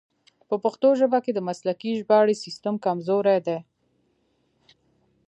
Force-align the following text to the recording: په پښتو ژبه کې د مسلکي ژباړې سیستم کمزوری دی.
په 0.47 0.55
پښتو 0.63 0.87
ژبه 0.99 1.19
کې 1.25 1.31
د 1.33 1.39
مسلکي 1.49 1.91
ژباړې 1.99 2.35
سیستم 2.43 2.75
کمزوری 2.85 3.37
دی. 3.47 3.59